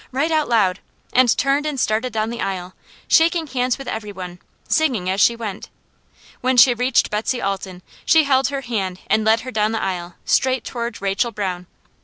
right 0.11 0.31
out 0.31 0.49
loud, 0.49 0.79
and 1.13 1.37
turned 1.37 1.63
and 1.63 1.79
started 1.79 2.11
down 2.11 2.31
the 2.31 2.41
aisle, 2.41 2.73
shaking 3.07 3.45
hands 3.45 3.77
with 3.77 3.87
every 3.87 4.11
one, 4.11 4.39
singing 4.67 5.07
as 5.07 5.21
she 5.21 5.35
went. 5.35 5.69
When 6.39 6.57
she 6.57 6.73
reached 6.73 7.11
Betsy 7.11 7.39
Alton 7.39 7.83
she 8.03 8.23
held 8.23 8.47
her 8.47 8.61
hand 8.61 8.97
and 9.05 9.23
led 9.23 9.41
her 9.41 9.51
down 9.51 9.73
the 9.73 9.83
aisle 9.83 10.15
straight 10.25 10.63
toward 10.63 11.03
Rachel 11.03 11.29
Brown. 11.29 11.67